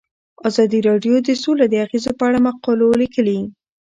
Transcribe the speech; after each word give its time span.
ازادي 0.47 0.79
راډیو 0.89 1.15
د 1.27 1.29
سوله 1.43 1.65
د 1.69 1.75
اغیزو 1.85 2.11
په 2.17 2.23
اړه 2.27 2.39
مقالو 2.47 2.87
لیکلي. 3.01 3.39